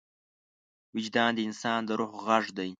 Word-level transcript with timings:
وجدان 0.95 1.31
د 1.35 1.39
انسان 1.47 1.79
د 1.87 1.89
روح 1.99 2.11
غږ 2.25 2.45
دی. 2.57 2.69